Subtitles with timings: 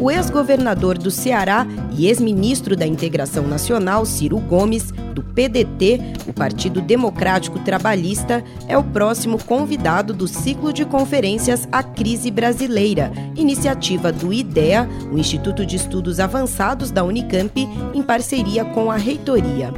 [0.00, 6.80] O ex-governador do Ceará e ex-ministro da Integração Nacional, Ciro Gomes, do PDT, o Partido
[6.80, 14.32] Democrático Trabalhista, é o próximo convidado do ciclo de conferências A Crise Brasileira, iniciativa do
[14.32, 17.52] IDEA, o Instituto de Estudos Avançados da Unicamp,
[17.92, 19.70] em parceria com a reitoria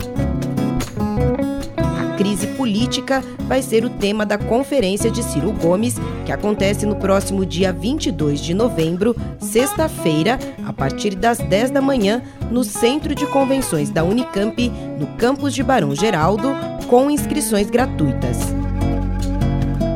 [2.22, 7.44] crise política vai ser o tema da conferência de Ciro Gomes, que acontece no próximo
[7.44, 13.90] dia 22 de novembro, sexta-feira, a partir das 10 da manhã, no Centro de Convenções
[13.90, 14.68] da Unicamp,
[15.00, 16.48] no campus de Barão Geraldo,
[16.88, 18.61] com inscrições gratuitas.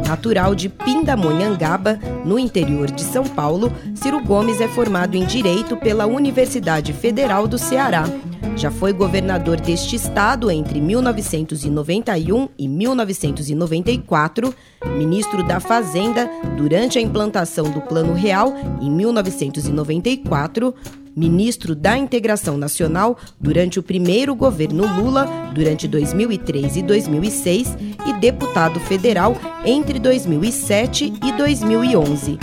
[0.07, 6.07] Natural de Pindamonhangaba, no interior de São Paulo, Ciro Gomes é formado em Direito pela
[6.07, 8.05] Universidade Federal do Ceará.
[8.57, 14.55] Já foi governador deste estado entre 1991 e 1994,
[14.97, 20.73] ministro da Fazenda durante a implantação do Plano Real em 1994,
[21.17, 28.79] ministro da Integração Nacional durante o primeiro governo Lula, durante 2003 e 2006, e deputado
[28.81, 32.39] federal entre 2007 e 2011.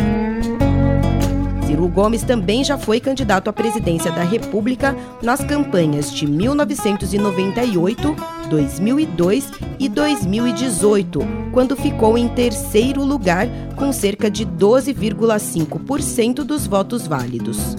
[1.68, 8.16] Ciro Gomes também já foi candidato à presidência da República nas campanhas de 1998,
[8.50, 11.20] 2002 e 2018,
[11.52, 17.76] quando ficou em terceiro lugar com cerca de 12,5% dos votos válidos.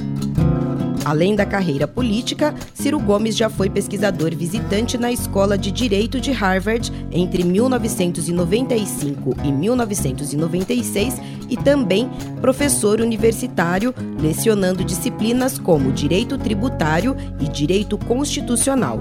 [1.05, 6.33] Além da carreira política, Ciro Gomes já foi pesquisador visitante na Escola de Direito de
[6.33, 12.08] Harvard entre 1995 e 1996 e também
[12.41, 18.98] professor universitário, lecionando disciplinas como Direito Tributário e Direito Constitucional.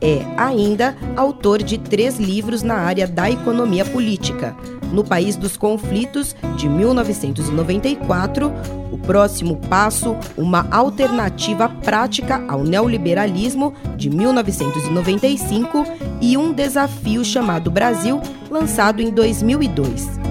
[0.00, 4.56] É ainda autor de três livros na área da economia política.
[4.92, 8.52] No País dos Conflitos, de 1994,
[8.90, 15.84] O Próximo Passo, uma alternativa prática ao neoliberalismo, de 1995,
[16.20, 20.27] e Um Desafio chamado Brasil, lançado em 2002.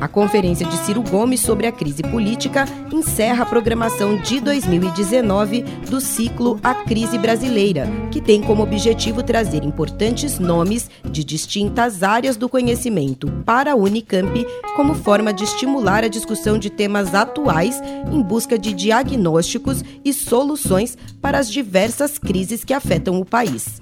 [0.00, 6.00] A conferência de Ciro Gomes sobre a crise política encerra a programação de 2019 do
[6.00, 12.48] ciclo A Crise Brasileira, que tem como objetivo trazer importantes nomes de distintas áreas do
[12.48, 17.78] conhecimento para a Unicamp, como forma de estimular a discussão de temas atuais
[18.10, 23.78] em busca de diagnósticos e soluções para as diversas crises que afetam o país.